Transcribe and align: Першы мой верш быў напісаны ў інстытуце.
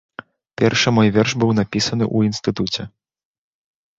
Першы 0.59 0.93
мой 0.97 1.11
верш 1.17 1.31
быў 1.43 1.51
напісаны 1.59 2.05
ў 2.15 2.31
інстытуце. 2.31 2.83